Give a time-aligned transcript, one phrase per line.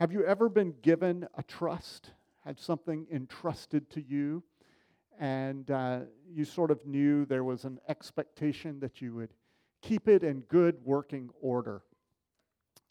[0.00, 2.12] Have you ever been given a trust?
[2.46, 4.42] Had something entrusted to you,
[5.18, 9.34] and uh, you sort of knew there was an expectation that you would
[9.82, 11.82] keep it in good working order?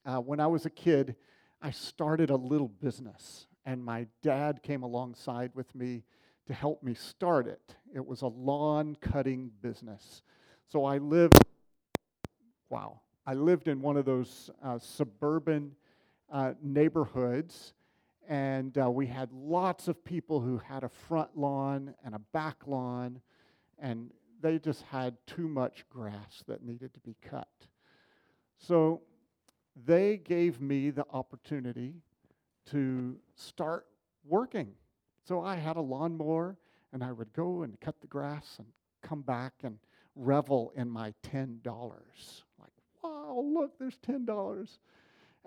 [0.06, 1.16] Uh, when I was a kid,
[1.64, 6.04] I started a little business, and my dad came alongside with me
[6.46, 7.76] to help me start it.
[7.92, 10.22] It was a lawn cutting business.
[10.68, 11.44] So I lived,
[12.70, 15.72] wow, I lived in one of those uh, suburban
[16.32, 17.74] uh, neighborhoods,
[18.28, 22.68] and uh, we had lots of people who had a front lawn and a back
[22.68, 23.22] lawn,
[23.80, 24.12] and
[24.42, 27.48] they just had too much grass that needed to be cut.
[28.58, 29.02] So
[29.86, 31.96] they gave me the opportunity
[32.72, 33.86] to start
[34.26, 34.72] working.
[35.28, 36.58] So I had a lawnmower,
[36.94, 38.68] and I would go and cut the grass and
[39.02, 39.80] come back and
[40.16, 41.60] revel in my $10.
[42.60, 42.72] Like,
[43.04, 44.78] wow, look, there's $10.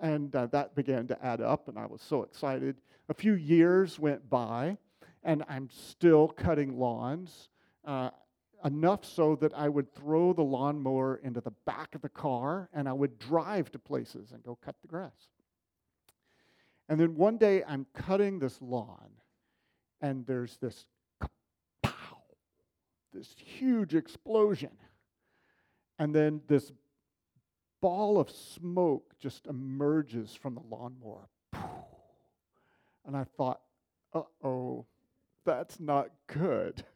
[0.03, 2.75] And uh, that began to add up, and I was so excited.
[3.09, 4.77] A few years went by,
[5.23, 7.49] and I'm still cutting lawns.
[7.85, 8.11] Uh,
[8.65, 12.87] enough so that I would throw the lawnmower into the back of the car and
[12.87, 15.11] I would drive to places and go cut the grass.
[16.89, 19.09] And then one day I'm cutting this lawn,
[20.01, 20.85] and there's this
[21.81, 22.21] pow,
[23.13, 24.71] this huge explosion.
[25.97, 26.71] And then this
[27.83, 31.27] ball of smoke just emerges from the lawnmower.
[33.05, 33.59] And I thought,
[34.13, 34.85] uh oh,
[35.43, 36.81] that's not good.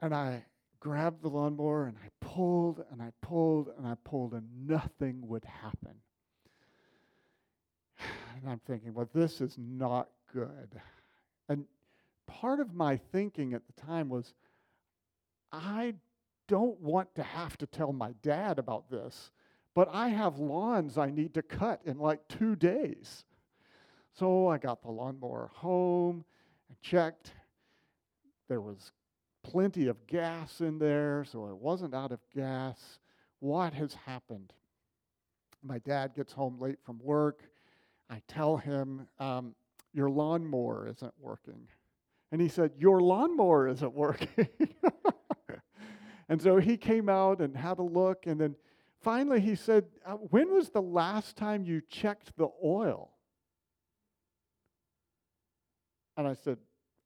[0.00, 0.46] and I
[0.80, 5.44] grabbed the lawnmower and I pulled and I pulled and I pulled, and nothing would
[5.44, 5.96] happen.
[8.36, 10.80] And I'm thinking, well, this is not good.
[11.48, 11.66] And
[12.26, 14.34] part of my thinking at the time was,
[15.52, 15.94] I
[16.48, 19.30] don't want to have to tell my dad about this,
[19.74, 23.24] but I have lawns I need to cut in like two days.
[24.12, 26.24] So I got the lawnmower home
[26.68, 27.32] and checked.
[28.48, 28.92] There was
[29.42, 32.98] plenty of gas in there, so it wasn't out of gas.
[33.40, 34.52] What has happened?
[35.62, 37.42] My dad gets home late from work.
[38.10, 39.54] I tell him, um,
[39.92, 41.68] Your lawnmower isn't working.
[42.30, 44.48] And he said, Your lawnmower isn't working.
[46.28, 48.56] And so he came out and had a look, and then
[49.00, 53.10] finally he said, uh, When was the last time you checked the oil?
[56.16, 56.58] And I said,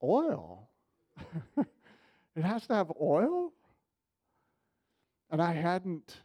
[0.02, 0.68] Oil?
[1.56, 3.52] it has to have oil?
[5.30, 6.22] And I hadn't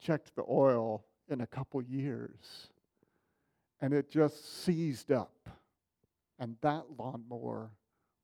[0.00, 2.68] checked the oil in a couple years.
[3.80, 5.48] And it just seized up.
[6.38, 7.70] And that lawnmower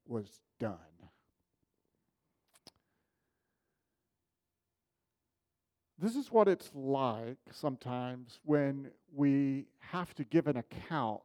[0.06, 0.78] was done.
[6.00, 11.22] This is what it's like sometimes when we have to give an account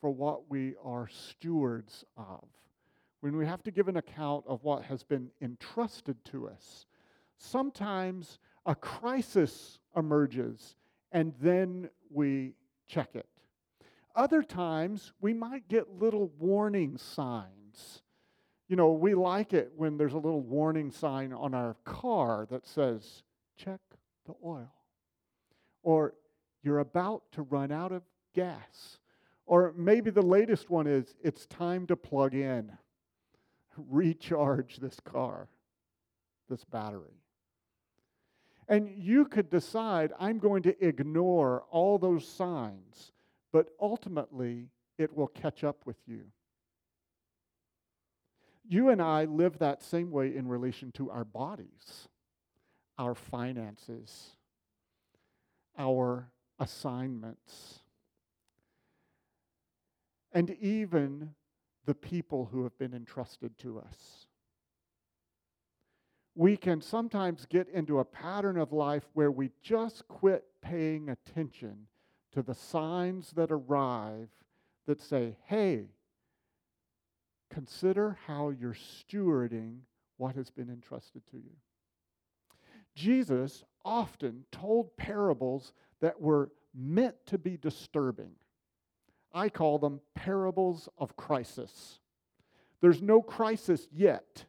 [0.00, 2.44] for what we are stewards of,
[3.20, 6.84] when we have to give an account of what has been entrusted to us.
[7.38, 10.76] Sometimes a crisis emerges
[11.10, 12.52] and then we
[12.86, 13.26] check it.
[14.14, 18.02] Other times we might get little warning signs.
[18.68, 22.66] You know, we like it when there's a little warning sign on our car that
[22.66, 23.22] says,
[23.58, 23.80] check
[24.26, 24.72] the oil.
[25.82, 26.14] Or
[26.62, 28.02] you're about to run out of
[28.34, 28.98] gas.
[29.46, 32.70] Or maybe the latest one is it's time to plug in,
[33.76, 35.48] recharge this car,
[36.48, 37.22] this battery.
[38.68, 43.12] And you could decide, I'm going to ignore all those signs,
[43.50, 46.24] but ultimately it will catch up with you.
[48.68, 52.08] You and I live that same way in relation to our bodies
[52.98, 54.30] our finances,
[55.78, 57.80] our assignments,
[60.32, 61.34] and even
[61.86, 64.26] the people who have been entrusted to us.
[66.34, 71.86] We can sometimes get into a pattern of life where we just quit paying attention
[72.32, 74.28] to the signs that arrive
[74.86, 75.86] that say, hey,
[77.50, 79.78] consider how you're stewarding
[80.16, 81.56] what has been entrusted to you.
[82.98, 88.32] Jesus often told parables that were meant to be disturbing.
[89.32, 92.00] I call them parables of crisis.
[92.80, 94.46] There's no crisis yet,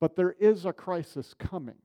[0.00, 1.76] but there is a crisis coming.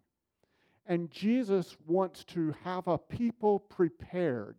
[0.86, 4.56] And Jesus wants to have a people prepared,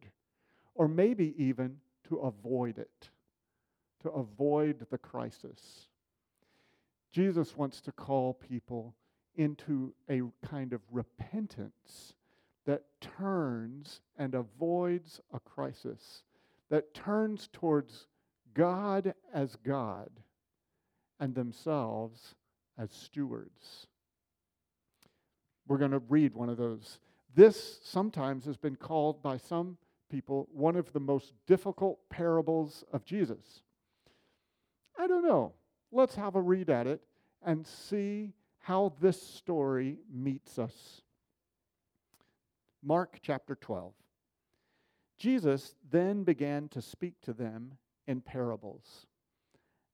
[0.75, 1.79] or maybe even
[2.09, 3.09] to avoid it,
[4.03, 5.89] to avoid the crisis.
[7.13, 8.95] Jesus wants to call people
[9.37, 12.15] into a kind of repentance,
[12.67, 16.23] that turns and avoids a crisis,
[16.69, 18.07] that turns towards
[18.55, 20.11] God as God
[21.19, 22.35] and themselves
[22.79, 23.87] as stewards.
[25.67, 26.99] We're going to read one of those.
[27.35, 29.77] This sometimes has been called by some
[30.11, 33.63] people one of the most difficult parables of Jesus.
[34.99, 35.53] I don't know.
[35.93, 37.01] Let's have a read at it
[37.43, 38.33] and see
[38.71, 41.03] how this story meets us.
[42.85, 43.93] Mark chapter 12.
[45.19, 47.73] Jesus then began to speak to them
[48.07, 49.09] in parables.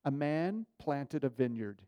[0.05, 1.81] A man planted a vineyard.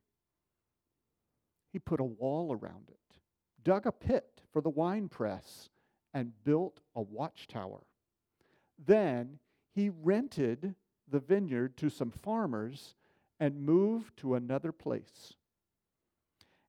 [1.75, 3.19] He put a wall around it,
[3.63, 5.69] dug a pit for the winepress,
[6.15, 7.83] and built a watchtower.
[8.83, 9.41] Then
[9.75, 10.75] he rented
[11.07, 12.95] the vineyard to some farmers
[13.39, 15.35] and moved to another place.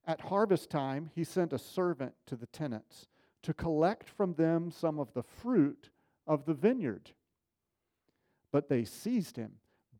[0.10, 3.06] At harvest time, he sent a servant to the tenants
[3.44, 5.92] to collect from them some of the fruit
[6.26, 7.12] of the vineyard.
[8.52, 9.52] But they seized him,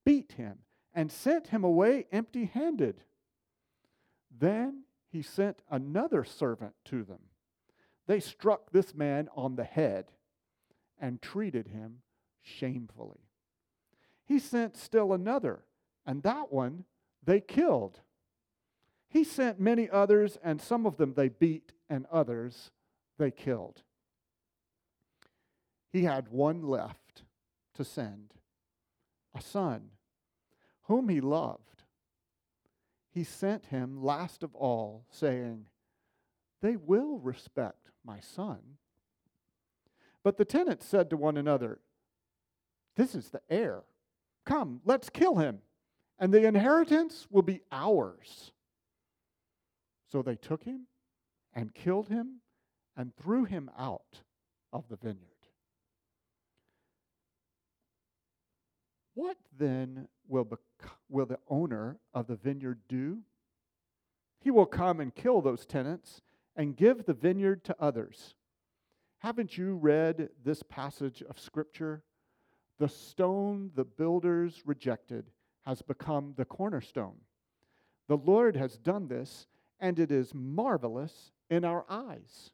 [0.04, 0.58] beat him,
[0.96, 3.04] and sent him away empty handed.
[4.36, 7.20] Then he sent another servant to them.
[8.08, 10.06] They struck this man on the head
[11.00, 12.02] and treated him
[12.42, 13.28] shamefully.
[14.26, 15.66] He sent still another,
[16.04, 16.86] and that one
[17.24, 18.00] they killed.
[19.10, 22.72] He sent many others, and some of them they beat, and others
[23.18, 23.82] they killed.
[25.92, 27.24] He had one left
[27.74, 28.34] to send
[29.36, 29.90] a son
[30.84, 31.84] whom he loved.
[33.12, 35.66] He sent him last of all, saying,
[36.62, 38.60] They will respect my son.
[40.24, 41.80] But the tenants said to one another,
[42.96, 43.82] This is the heir.
[44.46, 45.60] Come, let's kill him,
[46.20, 48.52] and the inheritance will be ours.
[50.12, 50.88] So they took him
[51.54, 52.42] and killed him
[52.96, 54.22] and threw him out
[54.74, 55.26] of the vineyard.
[59.14, 60.60] What then will, bec-
[61.10, 63.20] will the owner of the vineyard do?
[64.40, 66.22] He will come and kill those tenants
[66.56, 68.36] and give the vineyard to others.
[69.20, 72.04] Haven't you read this passage of Scripture?
[72.80, 75.26] The stone the builders rejected
[75.66, 77.18] has become the cornerstone.
[78.08, 79.48] The Lord has done this,
[79.80, 82.52] and it is marvelous in our eyes.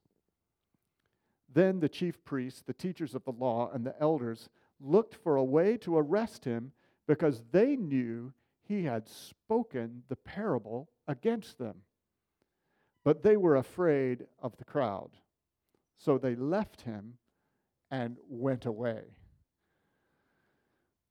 [1.54, 4.50] Then the chief priests, the teachers of the law, and the elders
[4.80, 6.72] looked for a way to arrest him
[7.08, 8.34] because they knew
[8.68, 11.82] he had spoken the parable against them.
[13.04, 15.12] But they were afraid of the crowd.
[15.98, 17.14] So they left him
[17.92, 19.04] and went away.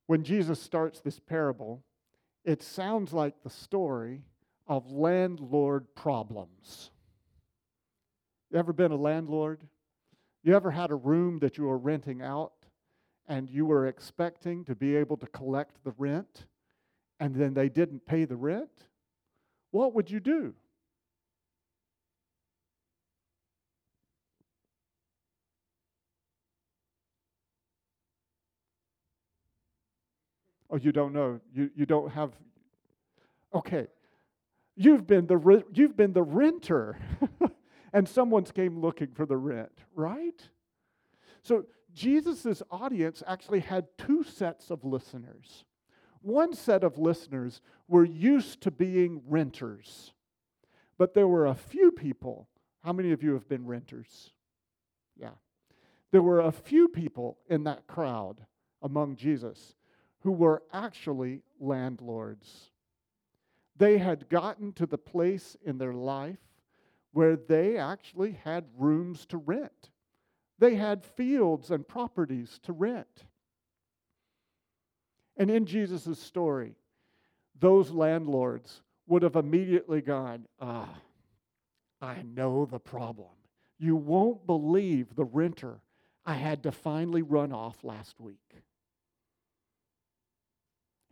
[0.06, 1.82] When Jesus starts this parable,
[2.44, 4.22] it sounds like the story
[4.66, 6.90] of landlord problems.
[8.50, 9.66] You ever been a landlord?
[10.42, 12.52] You ever had a room that you were renting out
[13.26, 16.46] and you were expecting to be able to collect the rent
[17.20, 18.70] and then they didn't pay the rent?
[19.70, 20.54] What would you do?
[30.70, 31.40] Oh, you don't know.
[31.54, 32.32] You, you don't have.
[33.54, 33.86] Okay.
[34.76, 36.98] You've been the, you've been the renter.
[37.94, 40.48] and someone's came looking for the rent, right?
[41.42, 45.64] So Jesus' audience actually had two sets of listeners.
[46.20, 50.12] One set of listeners were used to being renters,
[50.98, 52.48] but there were a few people.
[52.82, 54.32] How many of you have been renters?
[55.16, 55.36] Yeah.
[56.10, 58.44] There were a few people in that crowd
[58.82, 59.76] among Jesus
[60.20, 62.70] who were actually landlords.
[63.76, 66.38] They had gotten to the place in their life
[67.12, 69.90] where they actually had rooms to rent.
[70.58, 73.24] They had fields and properties to rent.
[75.36, 76.76] And in Jesus' story,
[77.58, 80.94] those landlords would have immediately gone, Ah,
[82.00, 83.30] I know the problem.
[83.78, 85.80] You won't believe the renter
[86.24, 88.62] I had to finally run off last week.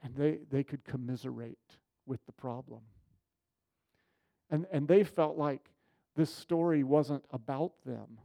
[0.02, 1.58] And they, they could commiserate
[2.06, 2.80] with the problem.
[4.50, 5.70] And, and they felt like
[6.14, 8.18] this story wasn't about them.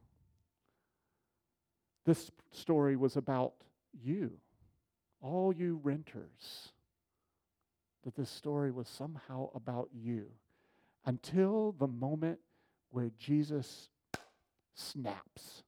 [2.06, 3.54] This story was about
[4.04, 4.32] you,
[5.22, 6.74] all you renters.
[8.04, 10.28] That this story was somehow about you
[11.06, 12.40] until the moment
[12.92, 13.90] where Jesus
[14.76, 15.64] snaps.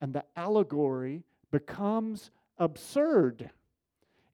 [0.00, 3.50] And the allegory becomes absurd.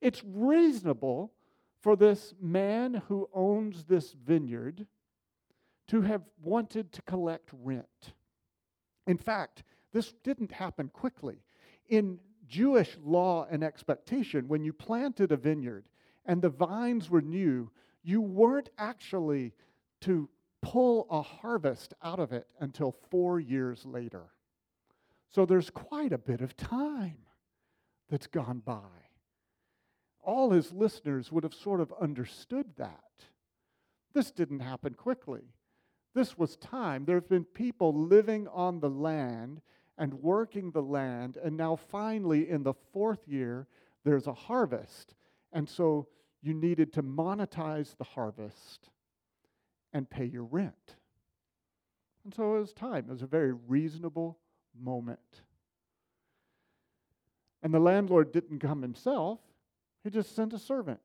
[0.01, 1.33] It's reasonable
[1.81, 4.87] for this man who owns this vineyard
[5.89, 8.15] to have wanted to collect rent.
[9.07, 9.63] In fact,
[9.97, 11.39] This didn't happen quickly.
[11.89, 15.87] In Jewish law and expectation, when you planted a vineyard
[16.27, 17.71] and the vines were new,
[18.03, 19.55] you weren't actually
[20.03, 20.29] to
[20.61, 24.25] pull a harvest out of it until four years later.
[25.31, 27.25] So there's quite a bit of time
[28.11, 29.06] that's gone by.
[30.27, 33.01] All his listeners would have sort of understood that.
[34.13, 35.43] This didn't happen quickly.
[36.15, 37.05] This was time.
[37.05, 39.61] There have been people living on the land
[39.97, 43.69] and working the land, and now finally, in the fourth year,
[44.05, 45.15] there's a harvest.
[45.53, 46.09] And so
[46.43, 48.91] you needed to monetize the harvest
[49.93, 50.97] and pay your rent.
[52.25, 53.05] And so it was time.
[53.09, 54.39] It was a very reasonable
[54.79, 55.43] moment.
[57.63, 59.41] And the landlord didn't come himself,
[60.07, 61.01] he just sent a servant.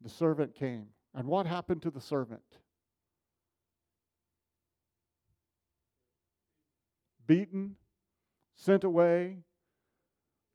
[0.00, 0.86] The servant came.
[1.14, 2.42] And what happened to the servant?
[7.28, 7.76] Beaten,
[8.56, 9.44] sent away,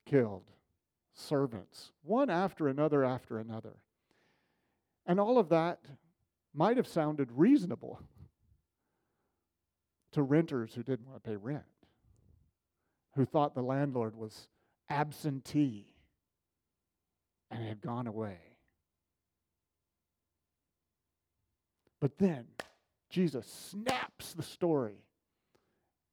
[0.06, 0.52] killed.
[1.14, 3.78] Servants, one after another after another.
[5.06, 5.80] And all of that
[6.54, 8.02] might have sounded reasonable
[10.12, 11.64] to renters who didn't want to pay rent,
[13.16, 14.50] who thought the landlord was
[14.90, 15.88] absentee
[17.52, 18.38] and had gone away.
[22.00, 22.46] But then
[23.10, 25.04] Jesus snaps the story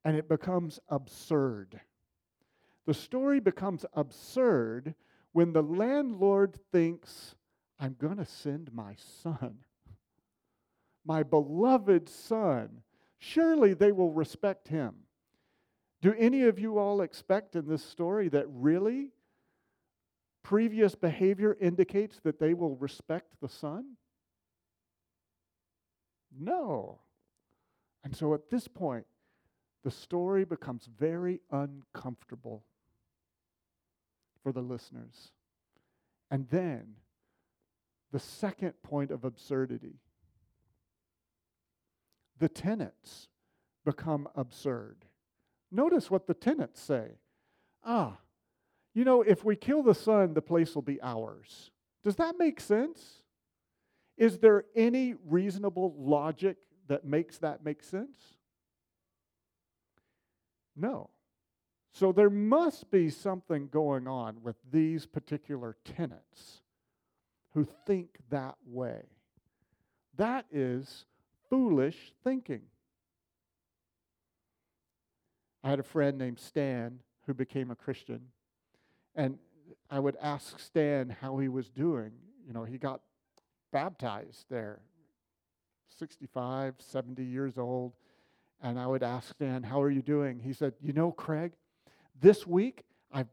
[0.03, 1.79] and it becomes absurd.
[2.85, 4.95] The story becomes absurd
[5.31, 7.35] when the landlord thinks,
[7.79, 9.57] I'm going to send my son,
[11.05, 12.83] my beloved son.
[13.17, 14.95] Surely they will respect him.
[16.01, 19.11] Do any of you all expect in this story that really
[20.45, 23.95] previous behavior indicates that they will respect the son?
[26.39, 26.99] No.
[28.03, 29.07] And so at this point,
[29.83, 32.63] the story becomes very uncomfortable
[34.43, 35.31] for the listeners.
[36.29, 36.93] And then
[38.11, 39.95] the second point of absurdity
[42.37, 43.29] the tenants
[43.83, 45.05] become absurd.
[45.71, 47.13] Notice what the tenants say.
[47.83, 48.17] Ah,
[48.95, 51.69] you know, if we kill the son, the place will be ours.
[52.03, 53.21] Does that make sense?
[54.17, 58.17] Is there any reasonable logic that makes that make sense?
[60.75, 61.09] No.
[61.91, 66.61] So there must be something going on with these particular tenants
[67.53, 69.01] who think that way.
[70.15, 71.05] That is
[71.49, 72.61] foolish thinking.
[75.63, 78.27] I had a friend named Stan who became a Christian,
[79.15, 79.37] and
[79.89, 82.11] I would ask Stan how he was doing.
[82.45, 83.01] You know, he got
[83.71, 84.79] baptized there,
[85.97, 87.93] 65, 70 years old.
[88.61, 90.39] And I would ask Stan, How are you doing?
[90.39, 91.53] He said, You know, Craig,
[92.19, 93.29] this week I've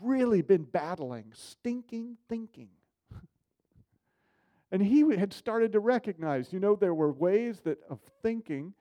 [0.00, 2.70] really been battling stinking thinking.
[4.72, 8.74] and he had started to recognize, you know, there were ways that of thinking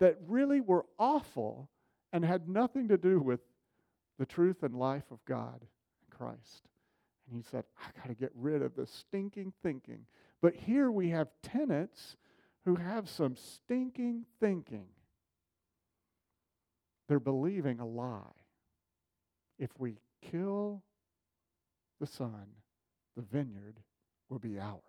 [0.00, 1.68] that really were awful
[2.12, 3.40] and had nothing to do with
[4.22, 6.68] the truth and life of God and Christ.
[7.26, 10.06] And he said, I got to get rid of this stinking thinking.
[10.40, 12.16] But here we have tenants
[12.64, 14.86] who have some stinking thinking.
[17.08, 18.20] They're believing a lie.
[19.58, 19.96] If we
[20.30, 20.84] kill
[21.98, 22.46] the son,
[23.16, 23.80] the vineyard
[24.28, 24.82] will be ours.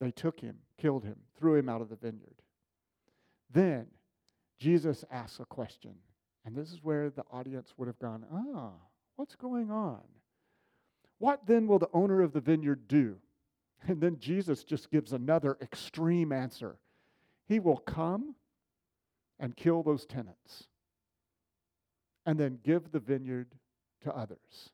[0.00, 2.40] They took him, killed him, threw him out of the vineyard.
[3.52, 3.88] Then
[4.58, 5.94] Jesus asks a question.
[6.44, 8.70] And this is where the audience would have gone, ah,
[9.16, 10.00] what's going on?
[11.18, 13.16] What then will the owner of the vineyard do?
[13.86, 16.78] And then Jesus just gives another extreme answer.
[17.46, 18.34] He will come
[19.38, 20.64] and kill those tenants
[22.26, 23.54] and then give the vineyard
[24.02, 24.70] to others.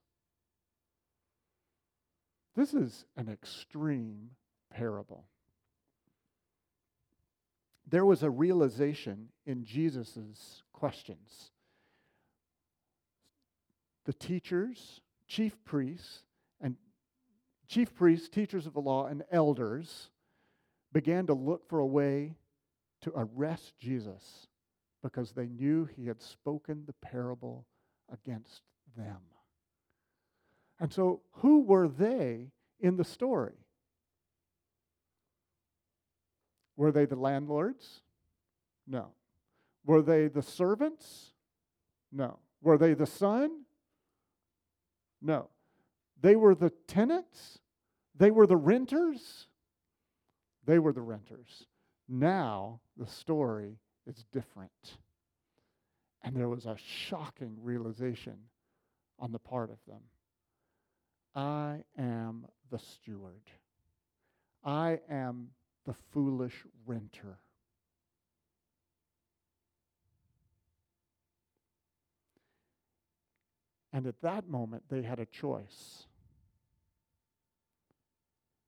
[2.56, 4.30] This is an extreme
[4.72, 5.24] parable.
[7.88, 11.50] There was a realization in Jesus' questions.
[14.04, 16.24] The teachers, chief priests,
[16.60, 16.76] and
[17.68, 20.10] chief priests, teachers of the law, and elders
[20.92, 22.36] began to look for a way
[23.02, 24.46] to arrest Jesus
[25.02, 27.66] because they knew he had spoken the parable
[28.10, 28.62] against
[28.96, 29.18] them.
[30.80, 32.50] And so, who were they
[32.80, 33.63] in the story?
[36.76, 38.02] Were they the landlords?
[38.86, 39.12] No.
[39.84, 41.32] Were they the servants?
[42.12, 42.38] No.
[42.62, 43.62] Were they the son?
[45.20, 45.50] No.
[46.20, 47.58] They were the tenants?
[48.16, 49.48] They were the renters?
[50.64, 51.66] They were the renters.
[52.08, 54.98] Now the story is different.
[56.22, 58.36] And there was a shocking realization
[59.18, 60.00] on the part of them
[61.34, 63.42] I am the steward,
[64.64, 65.48] I am
[65.84, 67.38] the foolish renter.
[73.92, 76.06] And at that moment, they had a choice.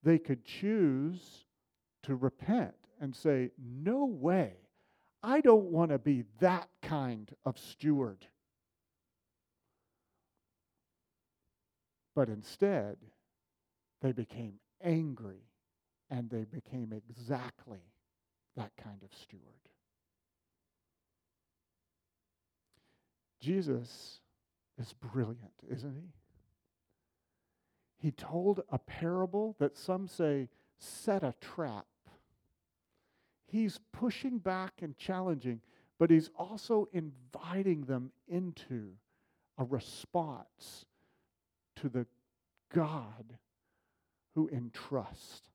[0.05, 1.45] They could choose
[2.05, 4.53] to repent and say, No way,
[5.23, 8.25] I don't want to be that kind of steward.
[12.15, 12.97] But instead,
[14.01, 15.43] they became angry
[16.11, 17.81] and they became exactly
[18.57, 19.43] that kind of steward.
[23.41, 24.21] Jesus
[24.79, 26.13] is brilliant, isn't he?
[27.99, 30.49] He told a parable that some say
[30.79, 31.87] set a trap.
[33.47, 35.61] He's pushing back and challenging,
[35.99, 38.93] but he's also inviting them into
[39.59, 40.85] a response
[41.77, 42.07] to the
[42.75, 43.39] God
[44.35, 45.49] who entrusts,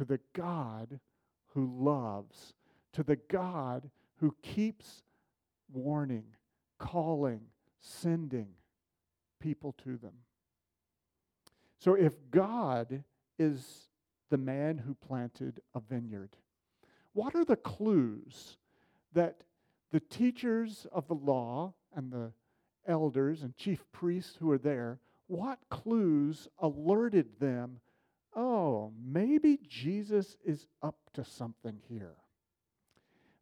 [0.00, 0.98] to the God
[1.48, 2.54] who loves,
[2.94, 5.02] to the God who keeps
[5.70, 6.24] warning,
[6.78, 7.42] calling,
[7.80, 8.46] sending
[9.40, 10.14] people to them.
[11.76, 13.04] So if God
[13.38, 13.90] is
[14.30, 16.30] the man who planted a vineyard,
[17.12, 18.56] what are the clues
[19.12, 19.42] that
[19.92, 22.32] the teachers of the law and the
[22.86, 27.80] elders and chief priests who are there, what clues alerted them,
[28.34, 32.16] oh, maybe Jesus is up to something here?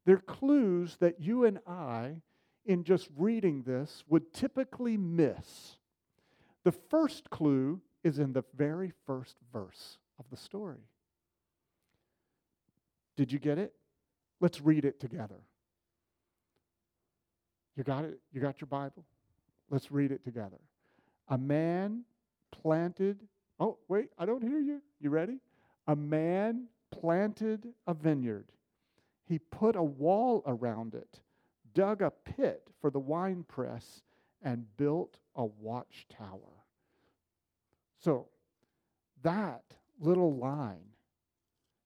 [0.05, 2.23] They're clues that you and I
[2.65, 5.77] in just reading this would typically miss.
[6.65, 10.87] The first clue is in the very first verse of the story.
[13.17, 13.75] Did you get it?
[14.41, 15.43] Let's read it together.
[17.77, 18.19] You got it?
[18.33, 19.05] You got your Bible?
[19.71, 20.59] Let's read it together.
[21.29, 22.05] A man
[22.51, 23.21] planted,
[23.61, 24.81] oh, wait, I don't hear you.
[25.01, 25.39] You ready?
[25.87, 28.47] A man planted a vineyard.
[29.27, 31.21] He put a wall around it
[31.79, 34.03] dug a pit for the wine press,
[34.43, 36.65] and built a watchtower.
[38.01, 38.27] So,
[39.23, 39.63] that
[40.01, 40.91] little line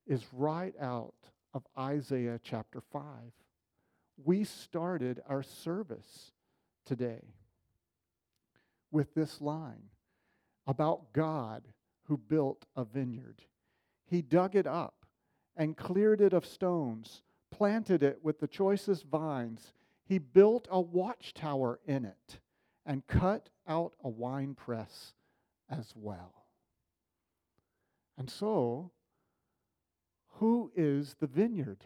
[0.06, 1.14] is right out
[1.52, 3.02] of Isaiah chapter 5.
[4.24, 6.32] We started our service
[6.86, 7.22] today
[8.90, 9.90] with this line
[10.66, 11.68] about God
[12.04, 13.42] who built a vineyard.
[14.04, 15.06] He dug it up
[15.56, 19.72] and cleared it of stones, planted it with the choicest vines,
[20.04, 22.40] he built a watchtower in it
[22.84, 25.14] and cut out a wine press
[25.70, 26.44] as well.
[28.18, 28.90] And so,
[30.34, 31.84] who is the vineyard?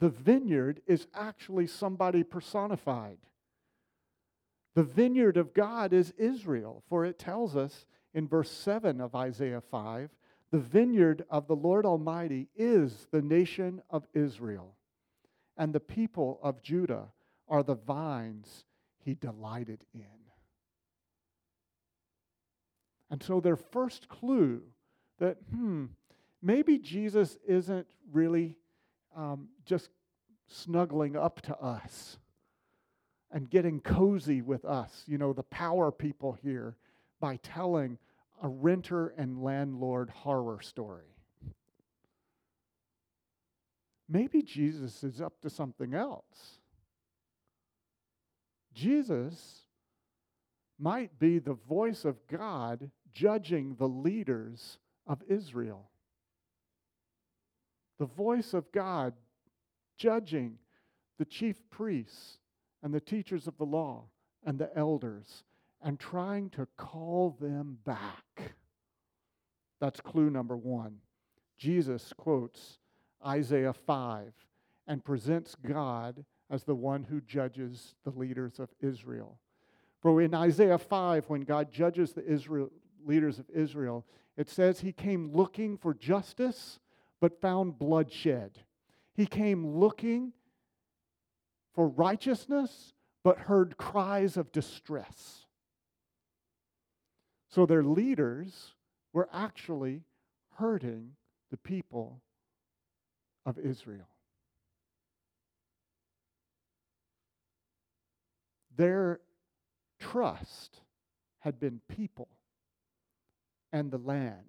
[0.00, 3.18] The vineyard is actually somebody personified.
[4.74, 9.60] The vineyard of God is Israel, for it tells us in verse 7 of Isaiah
[9.60, 10.10] 5
[10.50, 14.74] the vineyard of the Lord Almighty is the nation of Israel
[15.58, 17.08] and the people of Judah
[17.48, 18.64] are the vines
[19.04, 20.04] he delighted in.
[23.10, 24.62] And so, their first clue
[25.18, 25.86] that, hmm,
[26.42, 28.56] maybe Jesus isn't really
[29.16, 29.90] um, just
[30.46, 32.18] snuggling up to us
[33.30, 36.76] and getting cozy with us, you know, the power people here,
[37.20, 37.98] by telling
[38.42, 41.18] a renter and landlord horror story
[44.08, 46.58] maybe Jesus is up to something else.
[48.72, 49.62] Jesus
[50.78, 55.90] might be the voice of God judging the leaders of Israel.
[57.98, 59.14] The voice of God
[59.96, 60.58] judging
[61.18, 62.38] the chief priests
[62.82, 64.04] and the teachers of the law
[64.44, 65.44] and the elders
[65.82, 68.54] and trying to call them back.
[69.80, 70.96] That's clue number one.
[71.56, 72.78] Jesus quotes
[73.24, 74.32] Isaiah 5
[74.86, 79.38] and presents God as the one who judges the leaders of Israel.
[80.00, 82.70] For in Isaiah 5, when God judges the Israel,
[83.04, 86.78] leaders of Israel, it says he came looking for justice
[87.20, 88.60] but found bloodshed.
[89.14, 90.32] He came looking
[91.74, 92.92] for righteousness
[93.24, 95.46] but heard cries of distress.
[97.50, 98.74] So their leaders
[99.12, 100.02] were actually
[100.56, 101.12] hurting
[101.50, 102.20] the people
[103.46, 104.08] of Israel.
[108.76, 109.20] Their
[109.98, 110.80] trust
[111.40, 112.28] had been people
[113.72, 114.44] and the land.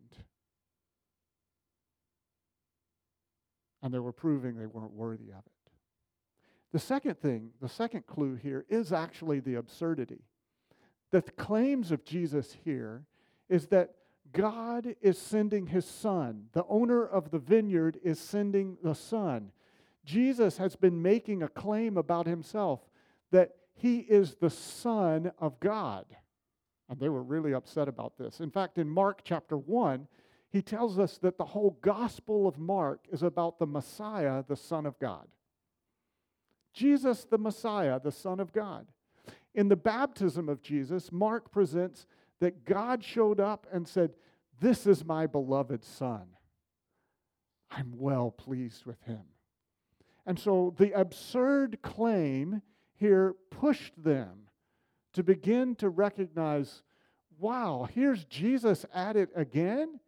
[3.81, 5.58] And they were proving they weren't worthy of it.
[6.71, 10.21] The second thing, the second clue here is actually the absurdity.
[11.11, 13.05] The claims of Jesus here
[13.49, 13.95] is that
[14.31, 16.45] God is sending his son.
[16.53, 19.51] The owner of the vineyard is sending the son.
[20.05, 22.81] Jesus has been making a claim about himself
[23.31, 26.05] that he is the son of God.
[26.89, 28.39] And they were really upset about this.
[28.39, 30.07] In fact, in Mark chapter 1,
[30.51, 34.85] he tells us that the whole gospel of Mark is about the Messiah, the Son
[34.85, 35.27] of God.
[36.73, 38.87] Jesus, the Messiah, the Son of God.
[39.53, 42.05] In the baptism of Jesus, Mark presents
[42.39, 44.13] that God showed up and said,
[44.59, 46.27] This is my beloved Son.
[47.71, 49.21] I'm well pleased with him.
[50.25, 52.61] And so the absurd claim
[52.95, 54.49] here pushed them
[55.13, 56.83] to begin to recognize
[57.39, 59.99] wow, here's Jesus at it again.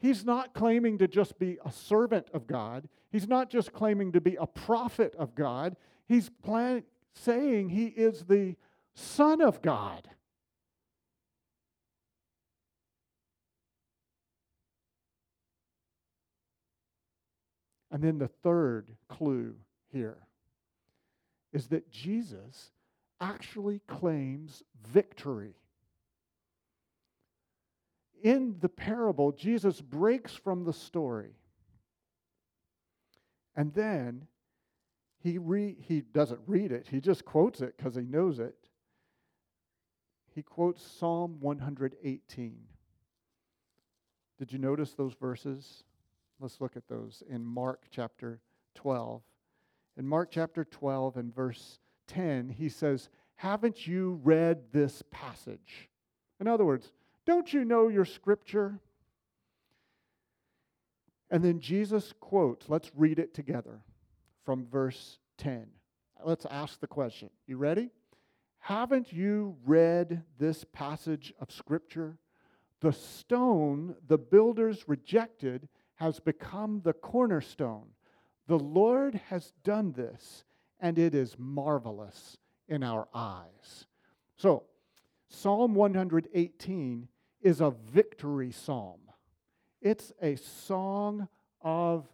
[0.00, 2.88] He's not claiming to just be a servant of God.
[3.12, 5.76] He's not just claiming to be a prophet of God.
[6.08, 6.84] He's plan-
[7.14, 8.56] saying he is the
[8.94, 10.08] Son of God.
[17.90, 19.56] And then the third clue
[19.92, 20.18] here
[21.52, 22.70] is that Jesus
[23.20, 25.54] actually claims victory.
[28.22, 31.34] In the parable, Jesus breaks from the story.
[33.56, 34.26] And then
[35.22, 38.54] he, re- he doesn't read it, he just quotes it because he knows it.
[40.34, 42.56] He quotes Psalm 118.
[44.38, 45.84] Did you notice those verses?
[46.38, 48.40] Let's look at those in Mark chapter
[48.76, 49.20] 12.
[49.98, 55.90] In Mark chapter 12 and verse 10, he says, Haven't you read this passage?
[56.40, 56.92] In other words,
[57.30, 58.80] don't you know your scripture?
[61.30, 63.82] And then Jesus quotes, let's read it together
[64.44, 65.68] from verse 10.
[66.24, 67.30] Let's ask the question.
[67.46, 67.90] You ready?
[68.58, 72.18] Haven't you read this passage of Scripture?
[72.80, 77.86] The stone the builders rejected has become the cornerstone.
[78.48, 80.42] The Lord has done this,
[80.80, 83.86] and it is marvelous in our eyes.
[84.36, 84.64] So,
[85.28, 87.06] Psalm 118
[87.42, 89.00] is a victory psalm.
[89.80, 91.28] It's a song
[91.62, 92.06] of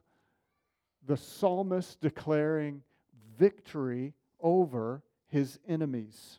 [1.06, 2.82] the psalmist declaring
[3.38, 6.38] victory over his enemies.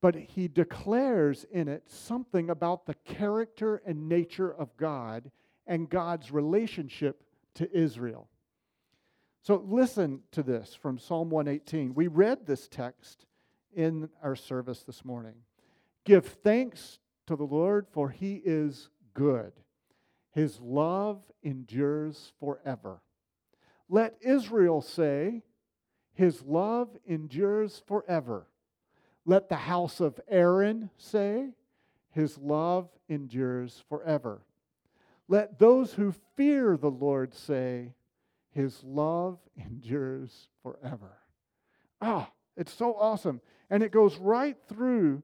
[0.00, 5.30] But he declares in it something about the character and nature of God
[5.66, 7.22] and God's relationship
[7.54, 8.28] to Israel.
[9.42, 11.94] So listen to this from Psalm 118.
[11.94, 13.26] We read this text
[13.74, 15.34] in our service this morning.
[16.04, 16.98] Give thanks
[17.30, 19.52] to the Lord, for he is good.
[20.32, 23.02] His love endures forever.
[23.88, 25.44] Let Israel say,
[26.12, 28.48] His love endures forever.
[29.24, 31.50] Let the house of Aaron say,
[32.10, 34.42] His love endures forever.
[35.28, 37.92] Let those who fear the Lord say,
[38.50, 41.16] His love endures forever.
[42.00, 43.40] Ah, it's so awesome.
[43.70, 45.22] And it goes right through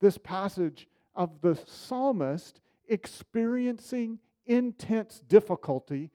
[0.00, 6.10] this passage of the psalmist experiencing intense difficulty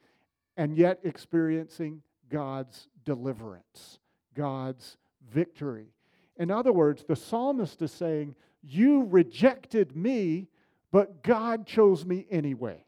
[0.58, 4.00] and yet experiencing God's deliverance,
[4.36, 4.98] God's
[5.32, 5.88] victory.
[6.38, 10.48] In other words, the psalmist is saying, You rejected me,
[10.92, 12.86] but God chose me anyway.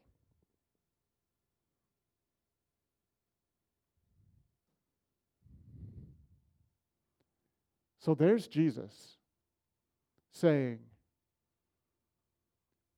[8.00, 9.18] So there's Jesus
[10.32, 10.80] saying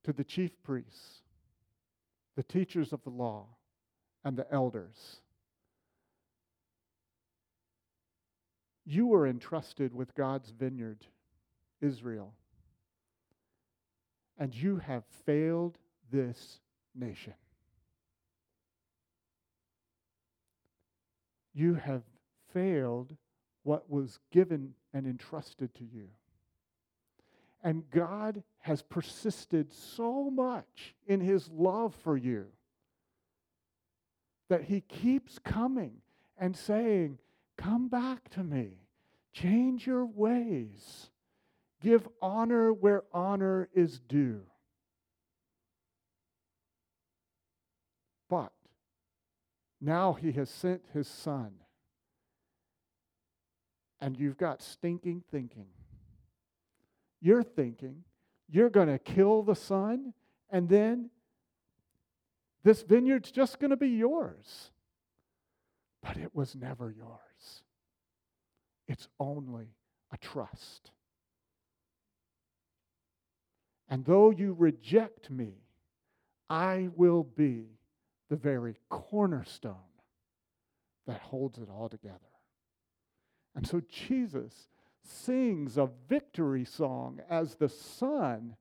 [0.04, 1.22] to the chief priests,
[2.36, 3.46] the teachers of the law,
[4.24, 5.20] and the elders,
[8.86, 11.06] You were entrusted with God's vineyard,
[11.80, 12.34] Israel,
[14.38, 15.78] and you have failed
[16.12, 16.60] this
[16.94, 17.34] nation.
[21.54, 22.02] You have
[22.52, 23.16] failed
[23.62, 26.08] what was given and entrusted to you.
[27.62, 32.46] And God has persisted so much in his love for you
[34.48, 35.96] that he keeps coming
[36.38, 37.18] and saying,
[37.58, 38.78] Come back to me.
[39.34, 41.10] Change your ways.
[41.82, 44.40] Give honor where honor is due.
[48.30, 48.52] But
[49.78, 51.52] now he has sent his son.
[54.00, 55.66] And you've got stinking thinking.
[57.20, 58.04] You're thinking
[58.48, 60.12] you're going to kill the son,
[60.50, 61.10] and then
[62.62, 64.70] this vineyard's just going to be yours.
[66.02, 67.62] But it was never yours.
[68.86, 69.68] it's only
[70.12, 70.90] a trust.
[73.88, 75.54] And though you reject me,
[76.50, 77.64] I will be
[78.28, 79.74] the very cornerstone
[81.06, 82.18] that holds it all together.
[83.54, 84.68] And so Jesus
[85.04, 88.56] sings a victory song as the son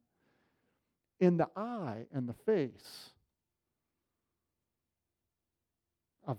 [1.19, 3.11] in the eye and the face
[6.27, 6.37] of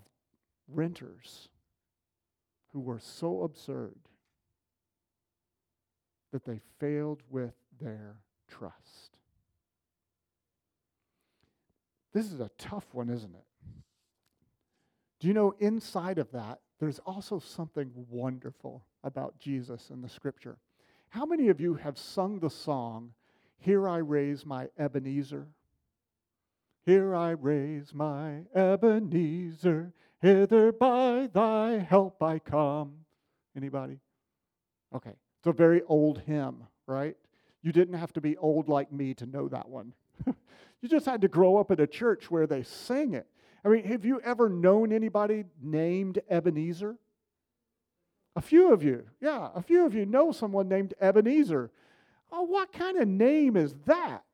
[0.67, 1.49] renters
[2.71, 3.95] who were so absurd
[6.31, 9.17] that they failed with their trust.
[12.13, 13.45] This is a tough one, isn't it?
[15.19, 20.57] Do you know inside of that, there's also something wonderful about Jesus in the scripture?
[21.09, 23.13] How many of you have sung the song,
[23.59, 25.47] Here I Raise My Ebenezer?
[26.85, 33.05] Here I raise my Ebenezer, hither by thy help I come.
[33.57, 33.97] Anybody?
[34.93, 35.13] Okay.
[35.39, 37.15] It's a very old hymn, right?
[37.63, 39.93] You didn't have to be old like me to know that one.
[40.27, 43.25] you just had to grow up in a church where they sing it.
[43.63, 46.97] I mean, have you ever known anybody named Ebenezer?
[48.35, 51.71] A few of you, yeah, a few of you know someone named Ebenezer.
[52.31, 54.25] Oh, what kind of name is that?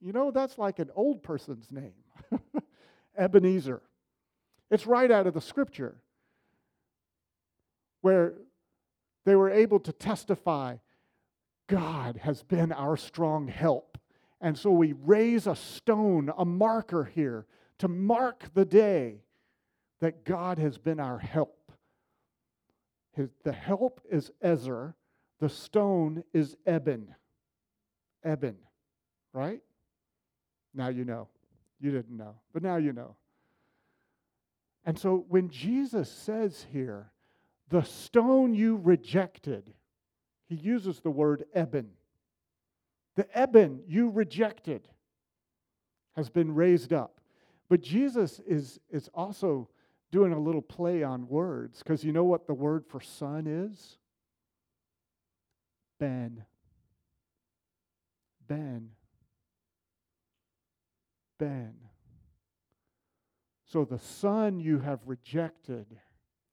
[0.00, 1.94] You know, that's like an old person's name
[3.16, 3.82] Ebenezer.
[4.70, 5.96] It's right out of the scripture
[8.02, 8.34] where
[9.24, 10.76] they were able to testify
[11.68, 13.98] God has been our strong help.
[14.40, 17.46] And so we raise a stone, a marker here,
[17.78, 19.22] to mark the day
[20.00, 21.57] that God has been our help.
[23.18, 24.94] His, the help is Ezer,
[25.40, 27.16] the stone is Eben.
[28.24, 28.54] Eben,
[29.32, 29.60] right?
[30.72, 31.26] Now you know.
[31.80, 33.16] You didn't know, but now you know.
[34.84, 37.10] And so when Jesus says here,
[37.70, 39.74] the stone you rejected,
[40.48, 41.90] he uses the word Eben.
[43.16, 44.88] The Eben you rejected
[46.14, 47.20] has been raised up.
[47.68, 49.68] But Jesus is, is also
[50.10, 53.98] doing a little play on words because you know what the word for son is?
[55.98, 56.44] Ben.
[58.46, 58.90] Ben.
[61.38, 61.74] Ben.
[63.66, 65.86] So the son you have rejected,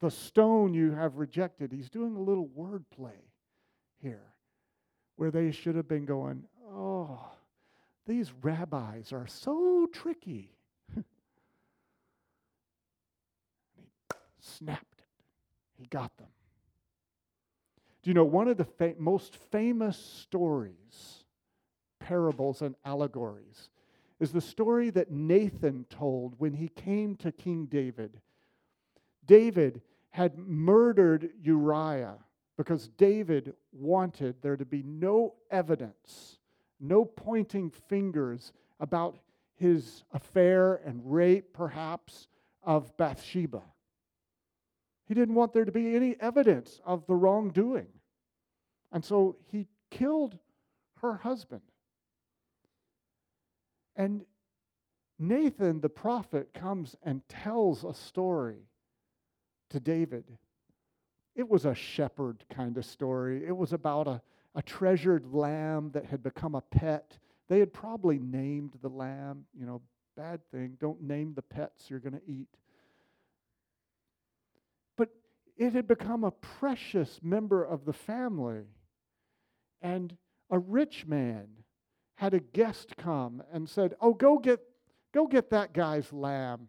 [0.02, 3.32] the stone you have rejected, he's doing a little word play
[4.02, 4.34] here
[5.15, 7.20] where they should have been going, oh,
[8.06, 10.55] these rabbis are so tricky.
[14.45, 15.05] Snapped it.
[15.77, 16.27] He got them.
[18.03, 21.23] Do you know one of the fa- most famous stories,
[21.99, 23.69] parables, and allegories
[24.19, 28.21] is the story that Nathan told when he came to King David.
[29.25, 29.81] David
[30.12, 32.17] had murdered Uriah
[32.58, 36.39] because David wanted there to be no evidence,
[36.79, 39.17] no pointing fingers about
[39.55, 42.27] his affair and rape, perhaps,
[42.63, 43.62] of Bathsheba.
[45.08, 47.88] He didn't want there to be any evidence of the wrongdoing.
[48.91, 50.38] And so he killed
[51.02, 51.62] her husband.
[53.96, 54.26] And
[55.20, 58.68] Nathan the prophet comes and tells a story
[59.70, 60.26] to David
[61.36, 63.46] it was a shepherd kind of story.
[63.46, 64.22] It was about a,
[64.56, 67.18] a treasured lamb that had become a pet.
[67.50, 69.82] They had probably named the lamb, you know,
[70.15, 70.78] bad thing.
[70.80, 72.48] Don't name the pets you're going to eat.
[75.58, 78.63] It had become a precious member of the family.
[79.82, 80.18] And
[80.50, 81.48] a rich man
[82.15, 84.60] had a guest come and said, Oh, go get,
[85.13, 86.68] go get that guy's lamb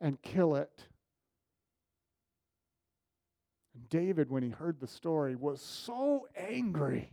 [0.00, 0.86] and kill it.
[3.90, 7.12] David, when he heard the story, was so angry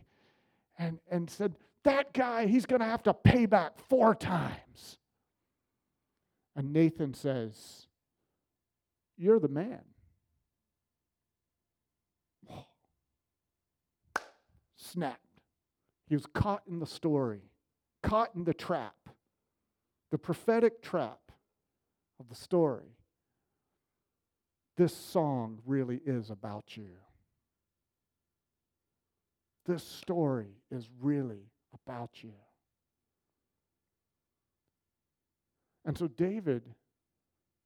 [0.78, 4.98] and, and said, That guy, he's going to have to pay back four times.
[6.54, 7.86] And Nathan says,
[9.16, 9.82] You're the man.
[14.90, 15.20] Snapped.
[16.08, 17.42] He was caught in the story,
[18.02, 18.94] caught in the trap,
[20.10, 21.32] the prophetic trap
[22.20, 22.96] of the story
[24.76, 26.90] this song really is about you.
[29.64, 32.34] This story is really about you.
[35.84, 36.62] And so David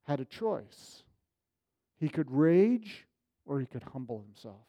[0.07, 1.03] had a choice.
[1.99, 3.05] He could rage
[3.45, 4.67] or he could humble himself.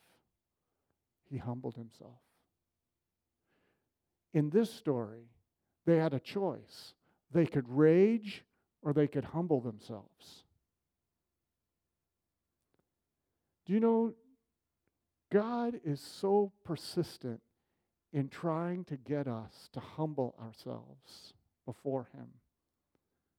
[1.31, 2.21] He humbled himself.
[4.35, 5.29] In this story,
[5.85, 6.95] they had a choice.
[7.33, 8.45] They could rage
[8.83, 10.45] or they could humble themselves.
[13.67, 14.15] Do you know
[15.31, 17.41] God is so persistent
[18.13, 21.33] in trying to get us to humble ourselves
[21.65, 22.27] before Him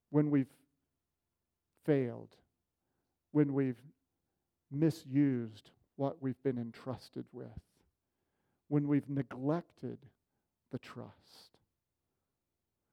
[0.10, 0.54] when we've
[1.86, 2.30] failed,
[3.32, 3.82] when we've
[4.72, 7.60] misused what we've been entrusted with,
[8.70, 10.00] when we've neglected
[10.74, 11.58] the trust.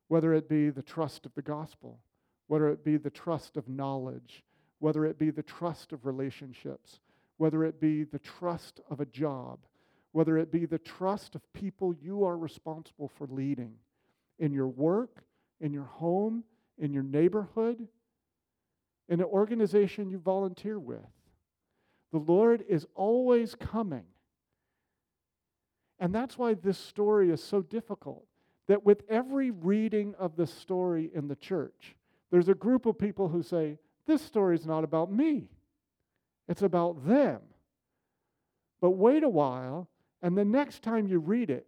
[0.06, 1.98] Whether it be the trust of the gospel,
[2.46, 4.44] whether it be the trust of knowledge,
[4.78, 7.00] whether it be the trust of relationships,
[7.38, 9.58] whether it be the trust of a job,
[10.12, 13.72] whether it be the trust of people you are responsible for leading
[14.38, 15.22] in your work,
[15.60, 16.44] in your home,
[16.78, 17.88] in your neighborhood,
[19.08, 20.98] in an organization you volunteer with.
[22.12, 24.04] The Lord is always coming.
[26.00, 28.24] And that's why this story is so difficult.
[28.66, 31.96] That with every reading of the story in the church,
[32.30, 35.50] there's a group of people who say, This story is not about me,
[36.48, 37.40] it's about them.
[38.80, 39.88] But wait a while,
[40.22, 41.66] and the next time you read it,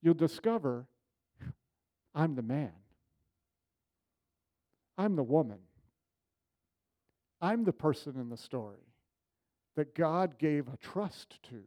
[0.00, 0.86] you'll discover
[2.14, 2.72] I'm the man,
[4.96, 5.58] I'm the woman,
[7.40, 8.86] I'm the person in the story
[9.76, 11.64] that God gave a trust to,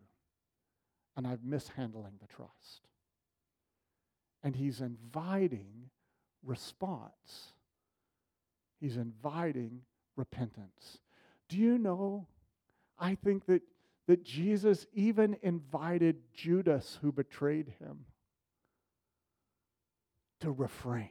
[1.17, 2.87] and I'm mishandling the trust.
[4.43, 5.89] And He's inviting
[6.43, 7.53] response,
[8.79, 9.81] He's inviting
[10.15, 10.99] repentance.
[11.49, 12.27] Do you know?
[12.99, 13.61] I think that,
[14.07, 18.05] that Jesus even invited Judas, who betrayed him,
[20.41, 21.09] to refrain.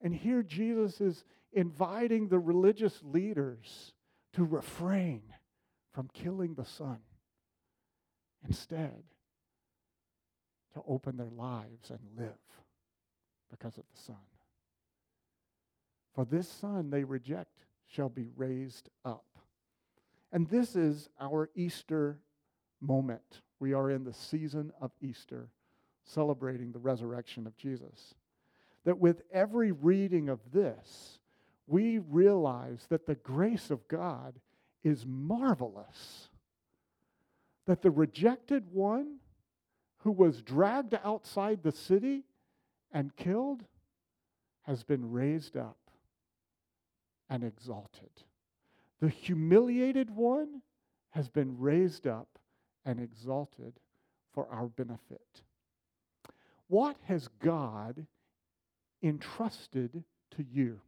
[0.00, 3.92] And here Jesus is inviting the religious leaders
[4.34, 5.22] to refrain
[5.92, 6.98] from killing the Son.
[8.46, 9.02] Instead,
[10.74, 12.34] to open their lives and live
[13.50, 14.16] because of the Son.
[16.14, 19.24] For this Son they reject shall be raised up.
[20.32, 22.18] And this is our Easter
[22.80, 23.42] moment.
[23.60, 25.48] We are in the season of Easter,
[26.04, 28.14] celebrating the resurrection of Jesus.
[28.84, 31.18] That with every reading of this,
[31.66, 34.34] we realize that the grace of God
[34.84, 36.28] is marvelous.
[37.68, 39.18] That the rejected one
[39.98, 42.24] who was dragged outside the city
[42.90, 43.62] and killed
[44.62, 45.76] has been raised up
[47.28, 48.08] and exalted.
[49.00, 50.62] The humiliated one
[51.10, 52.38] has been raised up
[52.86, 53.74] and exalted
[54.32, 55.42] for our benefit.
[56.68, 58.06] What has God
[59.02, 60.80] entrusted to you?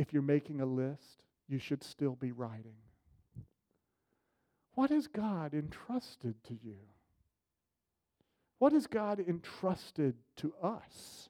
[0.00, 2.76] If you're making a list, you should still be writing.
[4.72, 6.78] What has God entrusted to you?
[8.58, 11.28] What has God entrusted to us?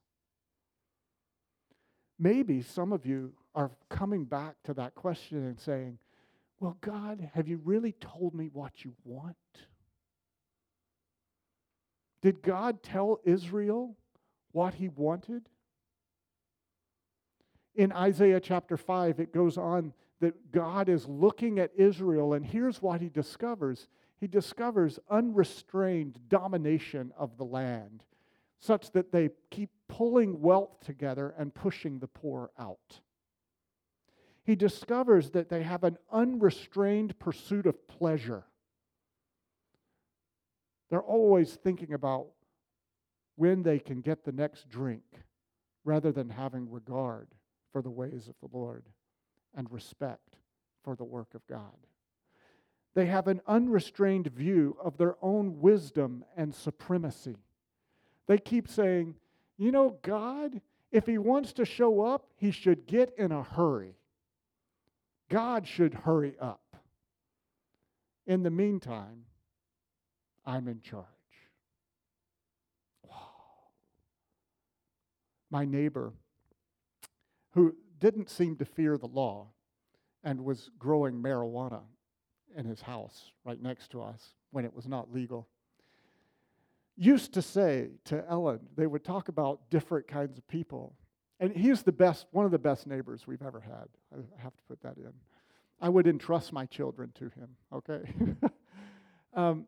[2.17, 5.99] Maybe some of you are coming back to that question and saying,
[6.61, 9.35] Well, God, have you really told me what you want?
[12.23, 13.97] Did God tell Israel
[14.53, 15.49] what he wanted?
[17.81, 22.83] In Isaiah chapter 5, it goes on that God is looking at Israel, and here's
[22.83, 23.88] what he discovers
[24.21, 28.05] He discovers unrestrained domination of the land,
[28.59, 33.01] such that they keep pulling wealth together and pushing the poor out.
[34.45, 38.45] He discovers that they have an unrestrained pursuit of pleasure.
[40.90, 42.27] They're always thinking about
[43.37, 45.05] when they can get the next drink
[45.83, 47.29] rather than having regard
[47.73, 48.85] for the ways of the Lord
[49.55, 50.37] and respect
[50.83, 51.77] for the work of God.
[52.95, 57.37] They have an unrestrained view of their own wisdom and supremacy.
[58.27, 59.15] They keep saying,
[59.57, 63.95] you know, God, if He wants to show up, He should get in a hurry.
[65.29, 66.77] God should hurry up.
[68.27, 69.25] In the meantime,
[70.45, 71.05] I'm in charge.
[73.09, 73.16] Wow.
[75.51, 76.12] My neighbor
[77.53, 79.48] who didn't seem to fear the law
[80.24, 81.82] and was growing marijuana
[82.57, 85.48] in his house right next to us when it was not legal,
[86.96, 90.94] used to say to Ellen, they would talk about different kinds of people.
[91.38, 93.88] And he's the best, one of the best neighbors we've ever had.
[94.12, 95.12] I have to put that in.
[95.80, 98.03] I would entrust my children to him, okay?
[99.34, 99.66] um,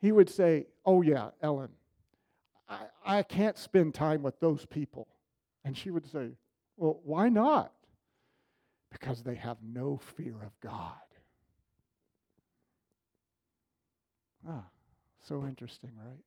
[0.00, 1.70] he would say, Oh, yeah, Ellen,
[2.68, 5.06] I, I can't spend time with those people.
[5.64, 6.30] And she would say,
[6.76, 7.72] well, why not?
[8.90, 10.92] Because they have no fear of God.
[14.48, 14.64] Ah,
[15.26, 16.18] so interesting, right?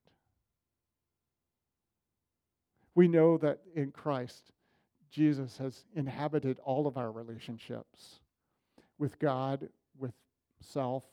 [2.96, 4.52] We know that in Christ,
[5.12, 8.22] Jesus has inhabited all of our relationships
[8.98, 10.14] with God, with
[10.62, 11.04] self,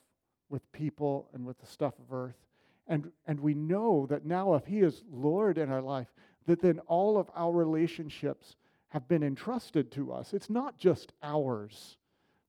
[0.49, 2.39] with people, and with the stuff of earth.
[2.87, 6.09] And, and we know that now, if He is Lord in our life,
[6.47, 8.57] that then all of our relationships
[8.95, 10.33] have been entrusted to us.
[10.33, 11.97] It's not just ours,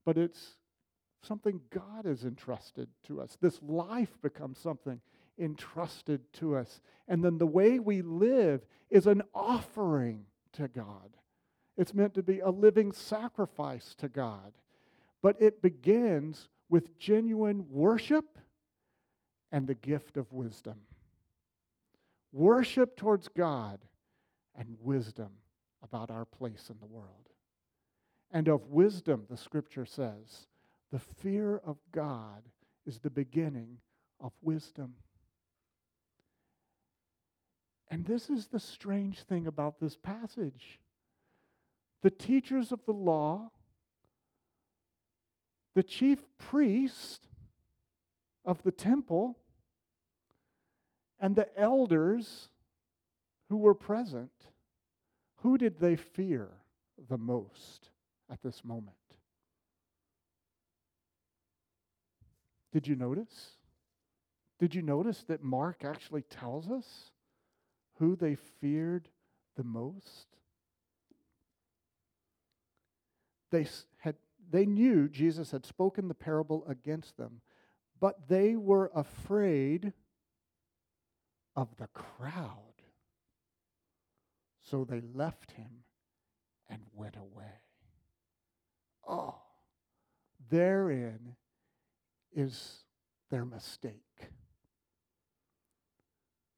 [0.06, 0.58] but it's
[1.24, 3.36] something God has entrusted to us.
[3.42, 5.02] This life becomes something
[5.40, 6.82] entrusted to us.
[7.08, 11.18] And then the way we live is an offering to God.
[11.78, 14.54] It's meant to be a living sacrifice to God.
[15.24, 18.38] But it begins with genuine worship
[19.52, 20.82] and the gift of wisdom.
[22.32, 23.80] Worship towards God
[24.56, 25.32] and wisdom
[25.86, 27.30] about our place in the world.
[28.32, 30.48] And of wisdom, the scripture says,
[30.92, 32.44] the fear of God
[32.86, 33.78] is the beginning
[34.20, 34.96] of wisdom.
[37.90, 40.80] And this is the strange thing about this passage.
[42.02, 43.52] The teachers of the law,
[45.76, 47.28] the chief priest
[48.44, 49.38] of the temple,
[51.20, 52.50] and the elders
[53.50, 54.32] who were present,
[55.38, 56.50] who did they fear
[57.10, 57.90] the most
[58.32, 58.96] at this moment?
[62.72, 63.52] Did you notice?
[64.60, 67.12] Did you notice that Mark actually tells us
[68.00, 69.10] who they feared
[69.56, 70.28] the most?
[73.52, 73.68] They,
[73.98, 74.16] had,
[74.52, 77.42] they knew Jesus had spoken the parable against them,
[78.00, 79.94] but they were afraid
[81.56, 82.75] of the crowd.
[84.70, 85.84] So they left him
[86.70, 87.62] and went away.
[89.08, 89.36] Oh,
[90.50, 91.36] therein
[92.36, 92.80] is
[93.30, 94.30] their mistake.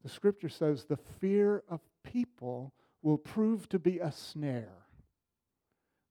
[0.03, 4.86] The scripture says the fear of people will prove to be a snare.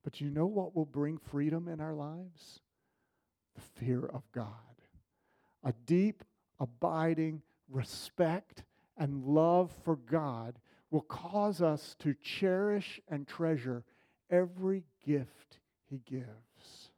[0.03, 2.59] But you know what will bring freedom in our lives?
[3.55, 4.51] The fear of God.
[5.63, 6.23] A deep,
[6.59, 8.63] abiding respect
[8.97, 10.59] and love for God
[10.91, 13.83] will cause us to cherish and treasure
[14.29, 15.59] every gift
[15.89, 16.91] He gives.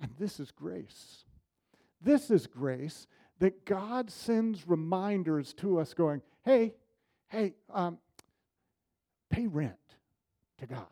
[0.00, 1.24] And this is grace.
[2.00, 3.06] This is grace
[3.40, 6.74] that God sends reminders to us going, hey,
[7.28, 7.98] hey, um,
[9.30, 9.74] pay rent
[10.58, 10.86] to God.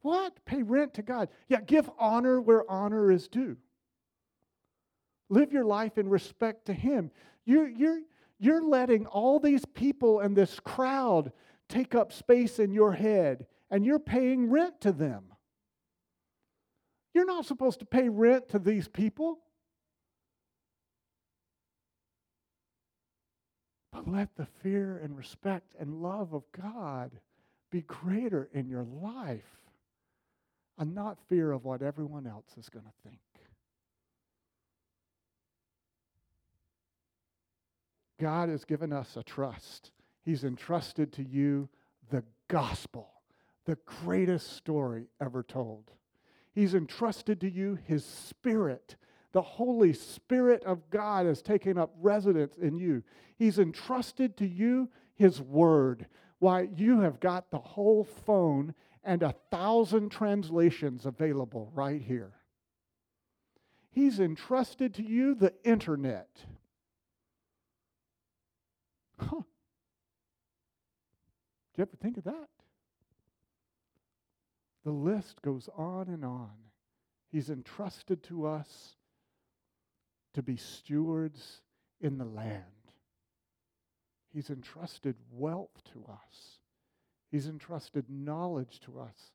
[0.00, 0.44] What?
[0.44, 1.28] Pay rent to God.
[1.48, 3.56] Yeah, give honor where honor is due.
[5.28, 7.10] Live your life in respect to Him.
[7.44, 8.00] You're, you're,
[8.42, 11.30] you're letting all these people and this crowd
[11.68, 15.26] take up space in your head, and you're paying rent to them.
[17.14, 19.38] You're not supposed to pay rent to these people.
[23.92, 27.12] But let the fear and respect and love of God
[27.70, 29.60] be greater in your life
[30.78, 33.20] and not fear of what everyone else is going to think.
[38.22, 39.90] God has given us a trust.
[40.24, 41.68] He's entrusted to you
[42.08, 43.10] the gospel,
[43.64, 45.90] the greatest story ever told.
[46.54, 48.94] He's entrusted to you His Spirit.
[49.32, 53.02] The Holy Spirit of God has taken up residence in you.
[53.40, 56.06] He's entrusted to you His Word.
[56.38, 62.34] Why, you have got the whole phone and a thousand translations available right here.
[63.90, 66.28] He's entrusted to you the internet.
[69.28, 69.42] Huh.
[71.74, 72.48] Did you ever think of that?
[74.84, 76.50] The list goes on and on.
[77.30, 78.96] He's entrusted to us
[80.34, 81.60] to be stewards
[82.00, 82.64] in the land.
[84.32, 86.58] He's entrusted wealth to us.
[87.30, 89.32] He's entrusted knowledge to us.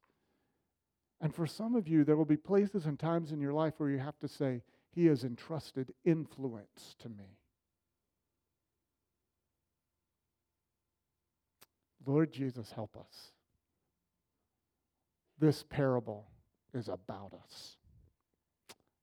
[1.19, 3.89] And for some of you, there will be places and times in your life where
[3.89, 4.61] you have to say,
[4.91, 7.36] He has entrusted influence to me.
[12.07, 13.33] Lord Jesus, help us
[15.39, 16.27] this parable
[16.73, 17.77] is about us.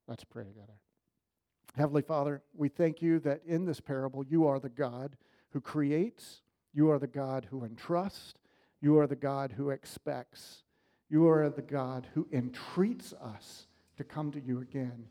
[0.07, 0.75] Let's pray together.
[1.77, 5.17] Heavenly Father, we thank you that in this parable you are the God
[5.51, 6.43] who creates,
[6.73, 8.35] you are the God who entrusts,
[8.81, 10.63] you are the God who expects,
[11.09, 15.07] you are the God who entreats us to come to you again,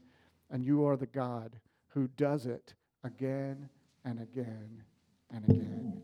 [0.50, 2.74] and you are the God who does it
[3.04, 3.70] again
[4.06, 4.84] and again
[5.32, 6.02] and again.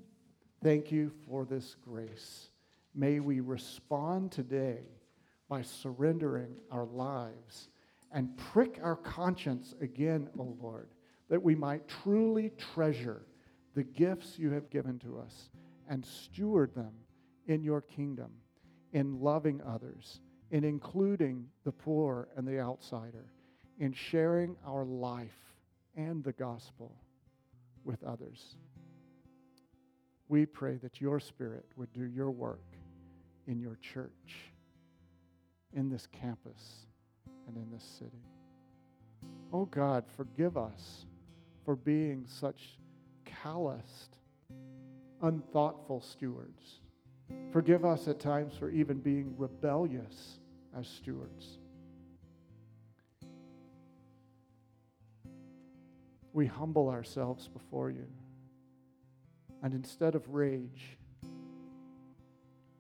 [0.61, 2.49] Thank you for this grace.
[2.93, 4.79] May we respond today
[5.47, 7.69] by surrendering our lives
[8.11, 10.89] and prick our conscience again, O Lord,
[11.29, 13.21] that we might truly treasure
[13.73, 15.49] the gifts you have given to us
[15.87, 16.91] and steward them
[17.47, 18.31] in your kingdom,
[18.91, 20.19] in loving others,
[20.51, 23.31] in including the poor and the outsider,
[23.79, 25.55] in sharing our life
[25.95, 26.97] and the gospel
[27.85, 28.57] with others.
[30.29, 32.63] We pray that your Spirit would do your work
[33.47, 34.51] in your church,
[35.73, 36.85] in this campus,
[37.47, 38.23] and in this city.
[39.51, 41.07] Oh God, forgive us
[41.65, 42.77] for being such
[43.25, 44.17] calloused,
[45.23, 46.81] unthoughtful stewards.
[47.51, 50.39] Forgive us at times for even being rebellious
[50.77, 51.57] as stewards.
[56.33, 58.05] We humble ourselves before you.
[59.61, 60.97] And instead of rage,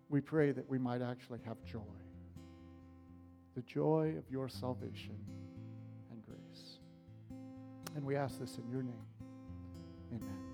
[0.09, 1.81] we pray that we might actually have joy
[3.59, 5.17] the joy of your salvation
[6.11, 6.79] and grace.
[7.95, 9.05] And we ask this in your name.
[10.13, 10.48] Amen.